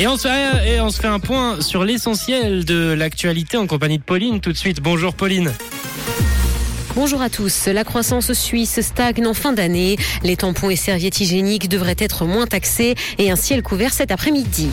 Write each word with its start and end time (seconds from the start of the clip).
Et 0.00 0.06
on, 0.06 0.16
se 0.16 0.28
fait, 1.00 1.08
un 1.08 1.18
point 1.18 1.60
sur 1.60 1.82
l'essentiel 1.82 2.64
de 2.64 2.92
l'actualité 2.92 3.56
en 3.56 3.66
compagnie 3.66 3.98
de 3.98 4.02
Pauline 4.04 4.38
tout 4.38 4.52
de 4.52 4.56
suite. 4.56 4.80
Bonjour 4.80 5.12
Pauline. 5.12 5.52
Bonjour 6.94 7.20
à 7.20 7.28
tous. 7.28 7.66
La 7.66 7.82
croissance 7.82 8.32
suisse 8.32 8.80
stagne 8.80 9.26
en 9.26 9.34
fin 9.34 9.52
d'année. 9.52 9.96
Les 10.22 10.36
tampons 10.36 10.70
et 10.70 10.76
serviettes 10.76 11.18
hygiéniques 11.18 11.68
devraient 11.68 11.96
être 11.98 12.26
moins 12.26 12.46
taxés 12.46 12.94
et 13.18 13.32
un 13.32 13.36
ciel 13.36 13.62
couvert 13.62 13.92
cet 13.92 14.12
après-midi. 14.12 14.70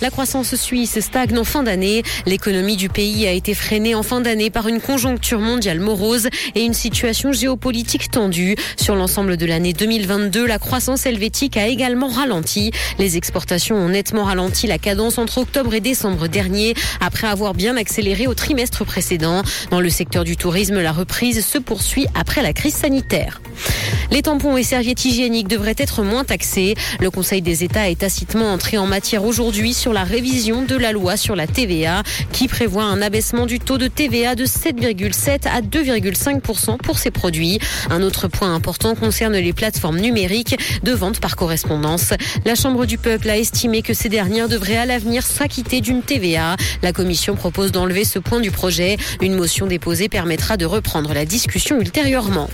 La 0.00 0.10
croissance 0.10 0.54
suisse 0.54 0.98
stagne 1.00 1.36
en 1.38 1.44
fin 1.44 1.62
d'année. 1.62 2.02
L'économie 2.24 2.76
du 2.76 2.88
pays 2.88 3.26
a 3.26 3.32
été 3.32 3.54
freinée 3.54 3.94
en 3.94 4.02
fin 4.02 4.22
d'année 4.22 4.48
par 4.48 4.66
une 4.66 4.80
conjoncture 4.80 5.40
mondiale 5.40 5.78
morose 5.78 6.28
et 6.54 6.62
une 6.62 6.72
situation 6.72 7.32
géopolitique 7.32 8.10
tendue. 8.10 8.56
Sur 8.76 8.96
l'ensemble 8.96 9.36
de 9.36 9.44
l'année 9.44 9.74
2022, 9.74 10.46
la 10.46 10.58
croissance 10.58 11.04
helvétique 11.04 11.58
a 11.58 11.66
également 11.66 12.08
ralenti. 12.08 12.70
Les 12.98 13.18
exportations 13.18 13.76
ont 13.76 13.90
nettement 13.90 14.24
ralenti 14.24 14.66
la 14.66 14.78
cadence 14.78 15.18
entre 15.18 15.38
octobre 15.38 15.74
et 15.74 15.80
décembre 15.80 16.28
dernier, 16.28 16.74
après 17.00 17.26
avoir 17.26 17.52
bien 17.52 17.76
accéléré 17.76 18.26
au 18.26 18.34
trimestre 18.34 18.86
précédent. 18.86 19.42
Dans 19.70 19.80
le 19.80 19.90
secteur 19.90 20.24
du 20.24 20.36
tourisme, 20.36 20.80
la 20.80 20.92
reprise 20.92 21.44
se 21.44 21.58
poursuit 21.58 22.06
après 22.14 22.42
la 22.42 22.54
crise 22.54 22.74
sanitaire. 22.74 23.42
Les 24.10 24.22
tampons 24.22 24.56
et 24.56 24.64
serviettes 24.64 25.04
hygiéniques 25.04 25.46
devraient 25.46 25.76
être 25.78 26.02
moins 26.02 26.24
taxés. 26.24 26.74
Le 27.00 27.10
Conseil 27.10 27.42
des 27.42 27.62
États 27.62 27.88
est 27.88 28.00
tacitement 28.00 28.52
entré 28.52 28.76
en 28.76 28.86
matière 28.86 29.24
aujourd'hui 29.24 29.72
sur 29.72 29.92
la 29.92 30.02
révision 30.02 30.62
de 30.62 30.74
la 30.74 30.90
loi 30.90 31.16
sur 31.16 31.36
la 31.36 31.46
TVA 31.46 32.02
qui 32.32 32.48
prévoit 32.48 32.82
un 32.82 33.00
abaissement 33.02 33.46
du 33.46 33.60
taux 33.60 33.78
de 33.78 33.86
TVA 33.86 34.34
de 34.34 34.44
7,7 34.46 35.46
à 35.48 35.60
2,5% 35.60 36.78
pour 36.78 36.98
ces 36.98 37.12
produits. 37.12 37.60
Un 37.88 38.02
autre 38.02 38.26
point 38.26 38.52
important 38.52 38.96
concerne 38.96 39.36
les 39.36 39.52
plateformes 39.52 40.00
numériques 40.00 40.58
de 40.82 40.92
vente 40.92 41.20
par 41.20 41.36
correspondance. 41.36 42.12
La 42.44 42.56
Chambre 42.56 42.86
du 42.86 42.98
peuple 42.98 43.30
a 43.30 43.38
estimé 43.38 43.82
que 43.82 43.94
ces 43.94 44.08
dernières 44.08 44.48
devraient 44.48 44.76
à 44.76 44.86
l'avenir 44.86 45.22
s'acquitter 45.22 45.80
d'une 45.80 46.02
TVA. 46.02 46.56
La 46.82 46.92
Commission 46.92 47.36
propose 47.36 47.70
d'enlever 47.70 48.04
ce 48.04 48.18
point 48.18 48.40
du 48.40 48.50
projet. 48.50 48.96
Une 49.20 49.36
motion 49.36 49.66
déposée 49.66 50.08
permettra 50.08 50.56
de 50.56 50.66
reprendre 50.66 51.14
la 51.14 51.24
discussion 51.24 51.80
ultérieurement. 51.80 52.50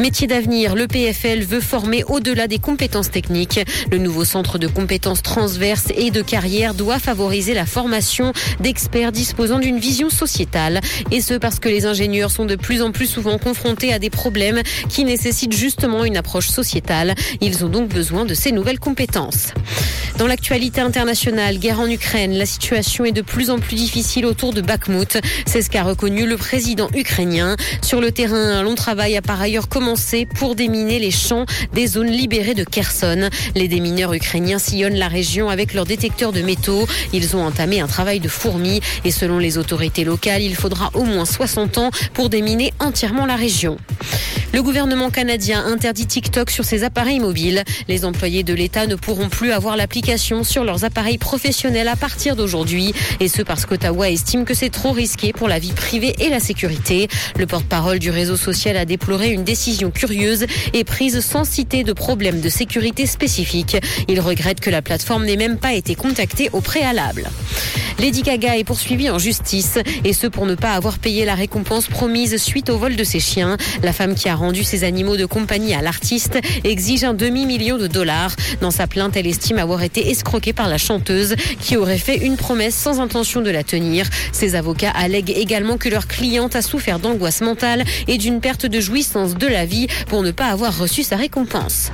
Métier 0.00 0.26
d'avenir, 0.26 0.74
le 0.74 0.88
PFL 0.88 1.44
veut 1.44 1.60
former 1.60 2.02
au-delà 2.04 2.48
des 2.48 2.58
compétences 2.58 3.12
techniques. 3.12 3.60
Le 3.92 3.98
nouveau 3.98 4.24
centre 4.24 4.58
de 4.58 4.66
compétences 4.66 5.22
transverses 5.22 5.92
et 5.96 6.10
de 6.10 6.20
carrière 6.20 6.74
doit 6.74 6.98
favoriser 6.98 7.54
la 7.54 7.64
formation 7.64 8.32
d'experts 8.58 9.12
disposant 9.12 9.60
d'une 9.60 9.78
vision 9.78 10.10
sociétale. 10.10 10.80
Et 11.12 11.20
ce 11.20 11.34
parce 11.34 11.60
que 11.60 11.68
les 11.68 11.86
ingénieurs 11.86 12.32
sont 12.32 12.44
de 12.44 12.56
plus 12.56 12.82
en 12.82 12.90
plus 12.90 13.06
souvent 13.06 13.38
confrontés 13.38 13.92
à 13.92 14.00
des 14.00 14.10
problèmes 14.10 14.62
qui 14.88 15.04
nécessitent 15.04 15.56
justement 15.56 16.04
une 16.04 16.16
approche 16.16 16.48
sociétale. 16.48 17.14
Ils 17.40 17.64
ont 17.64 17.68
donc 17.68 17.88
besoin 17.88 18.24
de 18.24 18.34
ces 18.34 18.50
nouvelles 18.50 18.80
compétences. 18.80 19.52
Dans 20.18 20.28
l'actualité 20.28 20.80
internationale, 20.80 21.58
guerre 21.58 21.80
en 21.80 21.90
Ukraine, 21.90 22.34
la 22.34 22.46
situation 22.46 23.04
est 23.04 23.10
de 23.10 23.20
plus 23.20 23.50
en 23.50 23.58
plus 23.58 23.74
difficile 23.74 24.26
autour 24.26 24.52
de 24.52 24.60
Bakhmut. 24.60 25.18
C'est 25.44 25.60
ce 25.60 25.68
qu'a 25.68 25.82
reconnu 25.82 26.24
le 26.24 26.36
président 26.36 26.88
ukrainien. 26.94 27.56
Sur 27.82 28.00
le 28.00 28.12
terrain, 28.12 28.58
un 28.58 28.62
long 28.62 28.76
travail 28.76 29.16
a 29.16 29.22
par 29.22 29.40
ailleurs 29.40 29.68
commencé 29.68 30.24
pour 30.26 30.54
déminer 30.54 31.00
les 31.00 31.10
champs 31.10 31.46
des 31.72 31.88
zones 31.88 32.12
libérées 32.12 32.54
de 32.54 32.62
Kherson. 32.62 33.28
Les 33.56 33.66
démineurs 33.66 34.14
ukrainiens 34.14 34.60
sillonnent 34.60 34.94
la 34.94 35.08
région 35.08 35.48
avec 35.48 35.74
leurs 35.74 35.86
détecteurs 35.86 36.32
de 36.32 36.42
métaux. 36.42 36.86
Ils 37.12 37.34
ont 37.34 37.44
entamé 37.44 37.80
un 37.80 37.88
travail 37.88 38.20
de 38.20 38.28
fourmi 38.28 38.80
et 39.04 39.10
selon 39.10 39.40
les 39.40 39.58
autorités 39.58 40.04
locales, 40.04 40.42
il 40.42 40.54
faudra 40.54 40.90
au 40.94 41.02
moins 41.02 41.24
60 41.24 41.78
ans 41.78 41.90
pour 42.12 42.28
déminer 42.28 42.72
entièrement 42.78 43.26
la 43.26 43.34
région. 43.34 43.78
Le 44.54 44.62
gouvernement 44.62 45.10
canadien 45.10 45.66
interdit 45.66 46.06
TikTok 46.06 46.48
sur 46.48 46.64
ses 46.64 46.84
appareils 46.84 47.18
mobiles. 47.18 47.64
Les 47.88 48.04
employés 48.04 48.44
de 48.44 48.54
l'État 48.54 48.86
ne 48.86 48.94
pourront 48.94 49.28
plus 49.28 49.50
avoir 49.50 49.76
l'application 49.76 50.44
sur 50.44 50.62
leurs 50.62 50.84
appareils 50.84 51.18
professionnels 51.18 51.88
à 51.88 51.96
partir 51.96 52.36
d'aujourd'hui. 52.36 52.94
Et 53.18 53.26
ce 53.26 53.42
parce 53.42 53.66
qu'Ottawa 53.66 54.08
estime 54.10 54.44
que 54.44 54.54
c'est 54.54 54.70
trop 54.70 54.92
risqué 54.92 55.32
pour 55.32 55.48
la 55.48 55.58
vie 55.58 55.72
privée 55.72 56.14
et 56.20 56.28
la 56.28 56.38
sécurité. 56.38 57.08
Le 57.36 57.46
porte-parole 57.46 57.98
du 57.98 58.10
réseau 58.10 58.36
social 58.36 58.76
a 58.76 58.84
déploré 58.84 59.32
une 59.32 59.42
décision 59.42 59.90
curieuse 59.90 60.46
et 60.72 60.84
prise 60.84 61.18
sans 61.18 61.42
citer 61.42 61.82
de 61.82 61.92
problèmes 61.92 62.40
de 62.40 62.48
sécurité 62.48 63.06
spécifiques. 63.06 63.76
Il 64.06 64.20
regrette 64.20 64.60
que 64.60 64.70
la 64.70 64.82
plateforme 64.82 65.24
n'ait 65.24 65.34
même 65.34 65.58
pas 65.58 65.72
été 65.72 65.96
contactée 65.96 66.48
au 66.52 66.60
préalable. 66.60 67.28
Lady 67.98 68.22
Gaga 68.22 68.56
est 68.56 68.64
poursuivie 68.64 69.08
en 69.08 69.18
justice 69.18 69.78
et 70.04 70.12
ce 70.12 70.26
pour 70.26 70.46
ne 70.46 70.56
pas 70.56 70.72
avoir 70.72 70.98
payé 70.98 71.24
la 71.24 71.34
récompense 71.34 71.86
promise 71.86 72.36
suite 72.42 72.68
au 72.68 72.76
vol 72.76 72.96
de 72.96 73.04
ses 73.04 73.20
chiens. 73.20 73.56
Rendu 74.44 74.62
ses 74.62 74.84
animaux 74.84 75.16
de 75.16 75.24
compagnie 75.24 75.74
à 75.74 75.80
l'artiste 75.80 76.38
exige 76.64 77.02
un 77.02 77.14
demi-million 77.14 77.78
de 77.78 77.86
dollars. 77.86 78.36
Dans 78.60 78.70
sa 78.70 78.86
plainte, 78.86 79.16
elle 79.16 79.26
estime 79.26 79.58
avoir 79.58 79.82
été 79.82 80.10
escroquée 80.10 80.52
par 80.52 80.68
la 80.68 80.76
chanteuse 80.76 81.34
qui 81.60 81.78
aurait 81.78 81.96
fait 81.96 82.18
une 82.18 82.36
promesse 82.36 82.74
sans 82.74 83.00
intention 83.00 83.40
de 83.40 83.50
la 83.50 83.64
tenir. 83.64 84.06
Ses 84.32 84.54
avocats 84.54 84.90
allèguent 84.90 85.34
également 85.34 85.78
que 85.78 85.88
leur 85.88 86.06
cliente 86.06 86.56
a 86.56 86.62
souffert 86.62 86.98
d'angoisse 86.98 87.40
mentale 87.40 87.84
et 88.06 88.18
d'une 88.18 88.40
perte 88.40 88.66
de 88.66 88.80
jouissance 88.80 89.34
de 89.34 89.46
la 89.46 89.64
vie 89.64 89.86
pour 90.08 90.22
ne 90.22 90.30
pas 90.30 90.48
avoir 90.48 90.76
reçu 90.76 91.02
sa 91.02 91.16
récompense. 91.16 91.90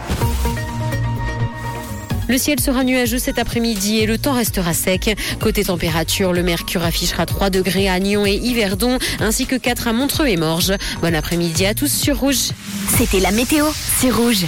Le 2.30 2.38
ciel 2.38 2.60
sera 2.60 2.84
nuageux 2.84 3.18
cet 3.18 3.40
après-midi 3.40 3.98
et 3.98 4.06
le 4.06 4.16
temps 4.16 4.34
restera 4.34 4.72
sec. 4.72 5.16
Côté 5.40 5.64
température, 5.64 6.32
le 6.32 6.44
mercure 6.44 6.84
affichera 6.84 7.26
3 7.26 7.50
degrés 7.50 7.88
à 7.88 7.98
Nyon 7.98 8.24
et 8.24 8.36
Yverdon, 8.36 8.98
ainsi 9.18 9.46
que 9.46 9.56
4 9.56 9.88
à 9.88 9.92
Montreux 9.92 10.28
et 10.28 10.36
Morges. 10.36 10.74
Bon 11.02 11.12
après-midi 11.12 11.66
à 11.66 11.74
tous 11.74 11.92
sur 11.92 12.20
Rouge. 12.20 12.50
C'était 12.96 13.18
la 13.18 13.32
météo, 13.32 13.66
c'est 13.98 14.12
Rouge. 14.12 14.44